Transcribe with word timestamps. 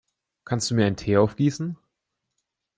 Kannst 0.45 0.71
du 0.71 0.73
mir 0.73 0.87
einen 0.87 0.95
Tee 0.95 1.17
aufgießen? 1.17 1.77